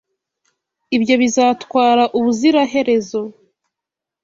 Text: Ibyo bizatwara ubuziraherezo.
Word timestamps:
Ibyo 0.97 1.15
bizatwara 1.21 2.03
ubuziraherezo. 2.17 3.21